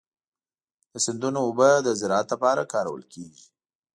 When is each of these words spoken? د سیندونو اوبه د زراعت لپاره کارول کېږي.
د 0.91 0.93
سیندونو 1.05 1.39
اوبه 1.45 1.69
د 1.81 1.87
زراعت 1.99 2.27
لپاره 2.33 2.69
کارول 2.73 3.03
کېږي. 3.13 3.45